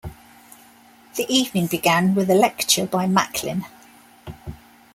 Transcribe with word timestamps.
The 1.15 1.31
evening 1.31 1.67
began 1.67 2.15
with 2.15 2.31
a 2.31 2.33
lecture 2.33 2.87
by 2.87 3.05
Macklin. 3.05 3.65